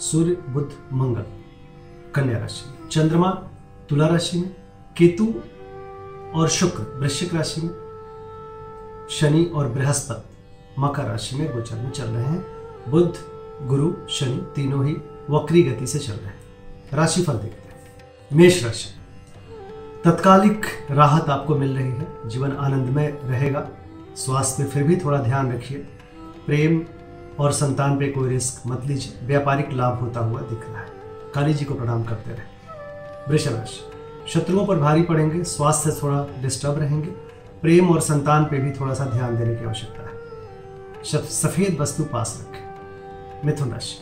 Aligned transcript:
सूर्य, 0.00 0.36
बुध, 0.48 0.72
मंगल। 0.92 1.24
कन्या 2.14 2.38
राशि 2.38 2.70
में 2.70 2.88
चंद्रमा, 2.88 3.30
तुला 3.88 4.06
राशि 4.06 4.38
में, 4.38 4.54
केतु 4.96 5.34
और 6.38 6.48
शुक्र, 6.48 6.98
वृश्चिक 6.98 7.34
राशि 7.34 7.60
में, 7.60 7.70
शनि 9.10 9.44
और 9.44 9.68
बृहस्पति। 9.68 10.36
मकर 10.78 11.04
राशि 11.04 11.36
में 11.36 11.54
गोचर 11.54 11.76
में 11.76 11.90
चल 11.90 12.04
रहे 12.04 12.24
हैं। 12.24 12.46
बुध, 12.88 13.14
गुरु, 13.62 13.94
शनि 14.10 14.52
तीनों 14.56 14.86
ही 14.86 14.96
वक्री 15.30 15.62
गति 15.62 15.86
से 15.86 15.98
चल 15.98 16.12
रहे 16.12 16.26
हैं। 16.26 16.40
राशिफल 16.94 17.32
देखते 17.32 17.62
हैं। 17.62 18.04
मेष 18.32 18.64
राशि 18.64 18.94
तत्कालिक 20.04 20.66
राहत 20.90 21.28
आपको 21.28 21.56
मिल 21.56 21.76
रही 21.76 21.90
है। 21.90 22.28
जीवन 22.28 22.52
आनंदमय 22.52 23.20
रहेगा। 23.24 23.68
स्वास्थ्य 24.16 24.64
फिर 24.64 24.82
भी 24.82 24.96
थोड़ा 24.96 25.18
ध्यान 25.18 25.52
रखिए। 25.52 25.78
प्रेम 26.46 26.84
और 27.40 27.52
संतान 27.52 27.96
पे 27.98 28.08
कोई 28.08 28.28
रिस्क 28.28 28.66
मत 28.66 28.86
लीजिए। 28.86 29.26
व्यापारिक 29.26 29.72
लाभ 29.72 30.00
होता 30.00 30.20
हुआ 30.20 30.40
दिख 30.40 30.68
रहा 30.68 30.80
है। 30.80 30.88
काली 31.34 31.54
जी 31.54 31.64
को 31.64 31.74
प्रणाम 31.74 32.02
करते 32.04 32.30
रहे। 32.30 33.30
वृषभ 33.30 33.54
राशि 33.54 33.80
शत्रुओं 34.28 34.66
पर 34.66 34.76
भारी 34.76 35.02
पड़ेंगे, 35.02 35.42
स्वास्थ्य 35.44 35.90
से 35.90 36.02
थोड़ा 36.02 36.26
डिस्टर्ब 36.42 36.78
रहेंगे। 36.78 37.10
प्रेम 37.62 37.90
और 37.90 38.00
संतान 38.00 38.44
पे 38.44 38.58
भी 38.58 38.70
थोड़ा 38.70 38.94
सा 38.94 39.04
ध्यान 39.04 39.36
देने 39.36 39.54
की 39.54 39.64
आवश्यकता 39.64 40.02
है। 40.02 41.22
सफ़ेद 41.24 41.76
वस्तु 41.80 42.04
पास 42.04 42.36
रखें। 42.40 43.46
मिथुन 43.46 43.70
राशि, 43.70 43.96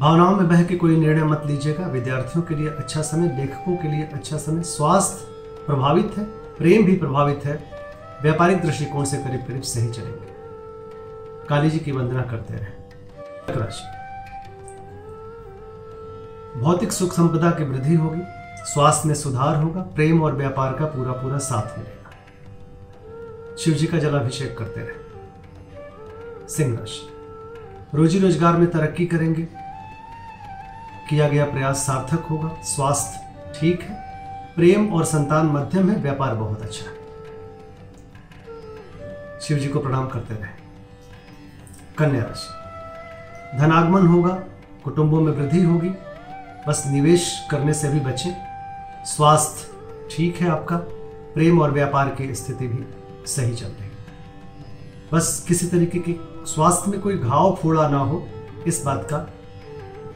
भावनाओं 0.00 0.36
में 0.36 0.48
बह 0.48 0.62
के 0.64 0.76
कोई 0.76 0.96
निर्णय 0.96 1.24
मत 1.24 1.42
लीजिएगा। 1.46 1.86
विद्यार्थियों 1.86 2.42
के 2.42 2.54
लिए 2.54 2.68
अच्छा 2.68 3.02
समय, 3.02 3.36
लेखकों 3.36 3.76
के 3.76 3.88
लिए 3.88 4.08
अच्छा 4.12 4.36
समय। 4.36 4.62
स्वास्थ्य 4.62 5.64
प्रभावित 5.66 6.12
है, 6.18 6.24
प्रेम 6.58 6.84
भी 6.86 6.96
प्रभावित 6.96 7.44
है। 7.44 7.58
व्यापारिक 8.22 8.60
दृष्टिकोण 8.62 9.04
से 9.04 9.16
करीब 9.18 9.40
करीब 9.40 9.62
सही 9.64 9.88
चलेंगे। 9.88 10.35
काली 11.48 11.70
जी 11.70 11.78
की 11.78 11.92
वंदना 11.92 12.22
करते 12.22 12.54
रहे। 12.54 12.74
भौतिक 16.60 16.92
सुख 16.92 17.12
संपदा 17.12 17.50
की 17.50 17.64
वृद्धि 17.64 17.94
होगी, 17.94 18.20
स्वास्थ्य 18.64 19.08
में 19.08 19.14
सुधार 19.14 19.56
होगा, 19.56 19.80
प्रेम 19.80 20.22
और 20.22 20.32
व्यापार 20.32 20.72
का 20.72 20.84
पूरा 20.84 21.12
पूरा 21.12 21.38
साथ 21.38 21.78
मिलेगा। 21.78 23.56
शिव 23.56 23.74
जी 23.74 23.86
का 23.86 23.98
जलाभिषेक 23.98 24.58
करते 24.58 24.80
रहे। 24.80 26.48
सिंह 26.48 26.78
राशि 26.78 27.08
रोजी 27.94 28.18
रोज़गार 28.18 28.56
में 28.56 28.70
तरक्की 28.70 29.06
करेंगे। 29.06 29.42
किया 31.10 31.28
गया 31.28 31.44
प्रयास 31.44 31.86
सार्थक 31.86 32.26
होगा, 32.30 32.48
स्वास्थ्य 32.62 33.60
ठीक 33.60 33.82
है, 33.82 33.94
प्रेम 34.56 34.92
और 34.94 35.04
संतान 35.04 35.46
मध्यम 35.46 35.90
है, 35.90 35.96
व्यापार 36.02 36.34
बहुत 36.34 36.62
अच्छा 36.62 36.90
है। 36.90 36.96
शिव 39.40 39.58
जी 39.58 39.68
को 39.68 39.80
प्रणाम 39.80 40.08
करते 40.08 40.34
रहे। 40.34 40.65
कन्या 41.98 42.22
राशि। 42.22 43.58
धनागमन 43.58 44.06
होगा, 44.06 44.34
कुटुंबों 44.84 45.20
में 45.20 45.32
वृद्धि 45.32 45.62
होगी, 45.62 45.90
बस 46.68 46.82
निवेश 46.86 47.46
करने 47.50 47.74
से 47.74 47.88
भी 47.88 48.00
बचें। 48.00 48.34
स्वास्थ्य 49.04 49.70
ठीक 50.10 50.36
है 50.36 50.48
आपका, 50.48 50.76
प्रेम 51.34 51.60
और 51.60 51.70
व्यापार 51.70 52.08
की 52.08 52.34
स्थिति 52.34 52.66
भी 52.66 52.84
सही 53.26 53.54
चल 53.54 53.66
रही। 53.66 53.90
बस 55.12 55.44
किसी 55.48 55.66
तरीके 55.66 55.98
की 55.98 56.16
स्वास्थ्य 56.46 56.90
में 56.90 57.00
कोई 57.00 57.18
घाव 57.18 57.58
फोड़ा 57.62 57.88
ना 57.88 57.98
हो, 57.98 58.28
इस 58.66 58.82
बात 58.84 59.04
का 59.04 59.26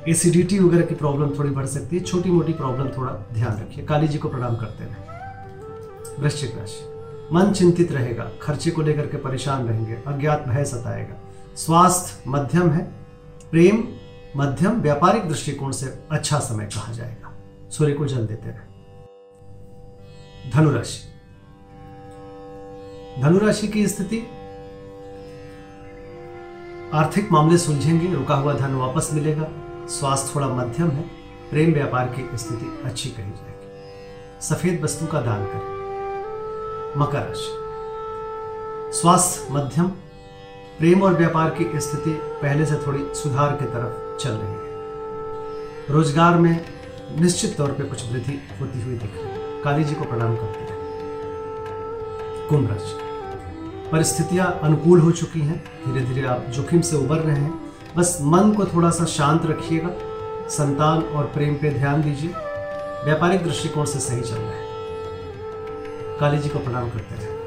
एसिडिटी 0.09 0.59
वगैरह 0.59 0.85
की 0.87 0.95
प्रॉब्लम 0.95 1.31
थोड़ी 1.39 1.51
बढ़ 1.51 1.67
सकती 1.67 1.97
है 1.97 2.03
छोटी 2.03 2.31
मोटी 2.31 2.53
प्रॉब्लम 2.53 2.89
थोड़ा 2.89 3.13
ध्यान 3.33 3.53
रखिए। 3.53 3.85
काली 3.85 4.09
जी 4.09 4.19
को 4.19 4.29
प्रणाम 4.29 4.57
करते 4.57 4.85
रहे 4.85 6.23
वृश्चिक 6.23 6.59
राशि। 6.59 6.89
मन 7.33 7.53
चिंतित 7.53 7.93
रहेगा, 7.93 8.31
खर्चे 8.43 8.71
को 8.71 8.83
लेकर 8.83 9.07
के 9.07 9.17
परेशान 9.17 9.69
रहेंगे, 9.69 9.95
अज्ञात 10.07 10.45
भय 10.49 10.65
सताएगा। 10.65 11.30
स्वास्थ्य 11.57 12.31
मध्यम 12.31 12.71
है, 12.71 12.85
प्रेम 13.51 13.85
मध्यम, 14.37 14.81
व्यापारिक 14.81 15.29
दृष्टिकोण 15.29 15.73
से 15.73 16.05
अच्छा 16.11 16.39
समय 16.39 16.65
कहा 16.65 16.93
जाएगा। 16.93 17.35
सूर्य 17.71 17.93
को 17.93 18.07
जल 18.07 18.27
देते 18.27 18.49
रहे। 18.49 18.71
धनुराशि। 20.51 21.11
धनुराशि 23.23 23.69
की 23.69 23.89
स्थिति, 23.89 24.19
आर्थिक 26.95 27.33
मामले 27.33 27.59
सुलझेंगे, 27.59 28.15
रुका 28.15 28.35
हुआ 28.35 28.55
धन 28.55 28.75
वापस 28.75 29.11
मिलेगा 29.13 29.49
स्वास्थ्य 29.87 30.33
थोड़ा 30.35 30.49
मध्यम 30.49 30.91
है, 30.91 31.03
प्रेम 31.51 31.73
व्यापार 31.73 32.07
की 32.07 32.39
स्थिति 32.39 32.83
अच्छी 32.85 33.11
कही 33.11 33.31
जाएगी। 33.31 33.61
सफ़ेद 34.41 34.85
वस्तु 34.85 35.07
का 35.07 35.21
दान 35.21 35.45
करें। 35.45 35.81
मकर 36.97 37.19
राशि। 37.19 37.61
स्वास्थ्य 39.01 39.47
मध्यम 39.51 39.93
प्रेम 40.81 41.03
और 41.03 41.15
व्यापार 41.15 41.51
की 41.51 41.81
स्थिति 41.81 42.11
पहले 42.43 42.67
से 42.67 42.75
थोड़ी 42.77 43.01
सुधार 43.15 43.51
की 43.53 43.65
तरफ़ 43.65 44.23
चल 44.23 44.31
रही 44.31 44.53
है। 44.53 45.95
रोज़गार 45.95 46.37
में 46.37 46.65
निश्चित 47.19 47.57
तौर 47.57 47.73
पे 47.73 47.85
कुछ 47.85 48.05
वृद्धि 48.13 48.39
होती 48.61 48.81
हुई 48.83 48.95
दिख। 48.95 49.15
रही 49.15 49.25
है 49.25 49.63
काली 49.63 49.85
जी 49.85 49.95
को 49.95 50.05
प्रणाम 50.05 50.37
करते 50.37 50.61
हैं। 50.61 50.79
कुंभ 52.49 52.71
राशि 52.71 52.95
परिस्थितियाँ 53.91 54.47
अनुकूल 54.63 55.01
हो 55.01 55.11
चुकी 55.11 55.41
हैं। 55.41 55.59
धीरे 55.85 56.05
धीरे 56.07 56.27
आप 56.27 56.47
जोखिम 56.49 56.81
से 56.81 56.97
उबर 56.97 57.17
रहे 57.17 57.37
हैं। 57.37 57.53
बस 57.97 58.19
मन 58.23 58.53
को 58.53 58.65
थोड़ा 58.65 58.91
सा 58.91 59.05
शांत 59.05 59.47
रखिएगा। 59.47 59.91
संतान 60.49 61.03
और 61.03 61.25
प्रेम 61.25 61.55
पे 61.55 61.71
ध्यान 61.71 62.03
दीजिए। 62.03 62.31
व्यापारिक 63.05 63.45
दृष्टिकोण 63.45 63.85
से 63.85 63.99
सही 63.99 64.21
चल 64.21 64.37
रहा 64.37 64.51
है। 64.51 66.19
काली 66.21 66.39
जी 66.39 66.49
को 66.49 66.59
प्रणाम 66.59 66.89
करते 66.91 67.15
रहे 67.15 67.39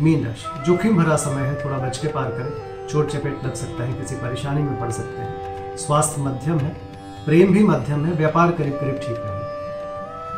मीन 0.00 0.24
राशि 0.26 0.62
जोखिम 0.64 0.96
भरा 0.96 1.16
समय 1.16 1.46
है, 1.46 1.64
थोड़ा 1.64 1.78
बच 1.78 1.98
के 1.98 2.08
पार 2.08 2.30
करें। 2.30 2.88
चोट 2.88 3.10
चपेट 3.10 3.44
लग 3.44 3.54
सकता 3.54 3.84
है, 3.84 3.92
किसी 3.92 4.16
परेशानी 4.16 4.62
में 4.62 4.80
पड़ 4.80 4.90
सकते 4.90 5.22
हैं। 5.22 5.76
स्वास्थ्य 5.76 6.22
मध्यम 6.22 6.58
है, 6.58 6.74
प्रेम 7.24 7.52
भी 7.52 7.62
मध्यम 7.64 8.04
है, 8.06 8.12
व्यापार 8.12 8.52
करीब 8.52 8.78
करीब 8.80 8.98
ठीक 8.98 9.16
रहे 9.16 9.40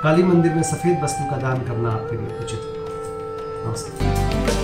काली 0.03 0.23
मंदिर 0.23 0.55
में 0.55 0.63
सफ़ेद 0.63 1.03
वस्तु 1.05 1.31
का 1.31 1.37
दान 1.39 1.63
करना 1.63 1.91
आपके 1.91 2.17
लिए 2.17 2.39
उचित 2.39 2.61
नमस्कार। 3.67 4.64